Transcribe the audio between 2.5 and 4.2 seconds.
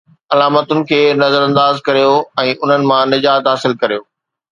انھن مان نجات حاصل ڪريو